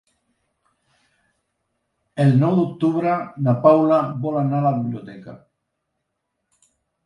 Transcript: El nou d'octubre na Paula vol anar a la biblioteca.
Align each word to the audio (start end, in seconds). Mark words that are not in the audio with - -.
El 2.25 2.33
nou 2.41 2.57
d'octubre 2.61 3.13
na 3.49 3.55
Paula 3.69 4.01
vol 4.27 4.43
anar 4.45 4.63
a 4.65 4.65
la 4.71 4.75
biblioteca. 4.81 5.39